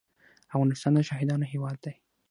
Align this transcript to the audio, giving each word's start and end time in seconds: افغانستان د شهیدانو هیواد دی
افغانستان 0.53 0.91
د 0.95 0.99
شهیدانو 1.09 1.45
هیواد 1.53 1.77
دی 1.83 1.93